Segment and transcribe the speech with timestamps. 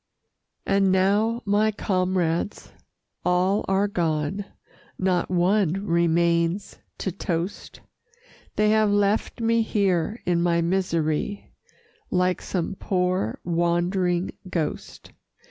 [0.65, 2.71] And now my comrades
[3.23, 4.45] all are gone,
[4.97, 7.81] Not one remains to toast;
[8.55, 11.53] They have left me here in my misery,
[12.09, 15.11] Like some poor wandering ghost.